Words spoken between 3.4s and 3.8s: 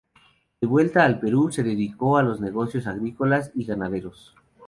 y